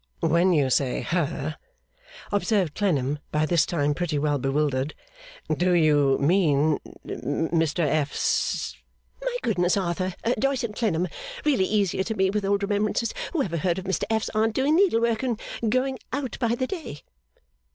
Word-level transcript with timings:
'When 0.21 0.51
you 0.51 0.71
say 0.71 1.01
Her,' 1.01 1.57
observed 2.31 2.73
Clennam, 2.73 3.19
by 3.31 3.45
this 3.45 3.67
time 3.67 3.93
pretty 3.93 4.17
well 4.17 4.39
bewildered, 4.39 4.95
'do 5.55 5.73
you 5.73 6.17
mean 6.17 6.79
Mr 7.05 7.81
F.'s' 7.87 8.77
'My 9.23 9.37
goodness, 9.43 9.77
Arthur 9.77 10.15
Doyce 10.39 10.63
and 10.63 10.75
Clennam 10.75 11.07
really 11.45 11.65
easier 11.65 12.03
to 12.03 12.15
me 12.17 12.31
with 12.31 12.45
old 12.45 12.63
remembrances 12.63 13.13
who 13.31 13.43
ever 13.43 13.57
heard 13.57 13.77
of 13.77 13.85
Mr 13.85 14.05
F.'s 14.09 14.29
Aunt 14.33 14.55
doing 14.55 14.75
needlework 14.75 15.21
and 15.21 15.39
going 15.69 15.99
out 16.11 16.35
by 16.39 16.55
the 16.55 16.65
day? 16.65 17.01